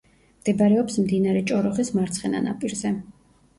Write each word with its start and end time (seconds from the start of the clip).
მდებარეობს 0.37 0.97
მდინარე 1.01 1.45
ჭოროხის 1.53 1.93
მარცხენა 2.01 2.43
ნაპირზე. 2.49 2.97